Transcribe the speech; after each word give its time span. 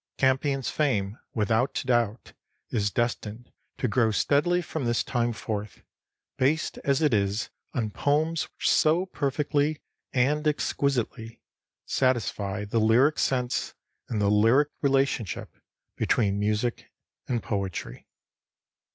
Campion's 0.17 0.67
fame, 0.71 1.19
without 1.35 1.79
doubt, 1.85 2.33
is 2.71 2.89
destined 2.89 3.51
to 3.77 3.87
grow 3.87 4.09
steadily 4.09 4.59
from 4.59 4.85
this 4.85 5.03
time 5.03 5.31
forth, 5.31 5.83
based 6.39 6.79
as 6.79 7.03
it 7.03 7.13
is 7.13 7.51
on 7.75 7.91
poems 7.91 8.45
which 8.55 8.67
so 8.67 9.05
perfectly 9.05 9.79
and 10.11 10.47
exquisitely 10.47 11.39
satisfy 11.85 12.65
the 12.65 12.79
lyric 12.79 13.19
sense 13.19 13.75
and 14.09 14.19
the 14.19 14.31
lyric 14.31 14.69
relationship 14.81 15.53
between 15.97 16.39
music 16.39 16.89
and 17.27 17.43
poetry. 17.43 18.07